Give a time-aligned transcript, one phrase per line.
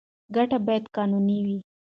[0.35, 1.57] ګټه باید قانوني وي.